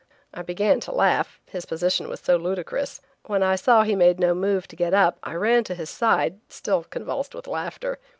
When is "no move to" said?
4.19-4.75